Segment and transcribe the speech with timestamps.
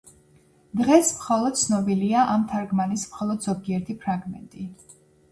[0.79, 4.65] დღეს მხოლოდ ცნობილია ამ თარგმანის მხოლოდ ზოგიერთი ფრაგმენტი.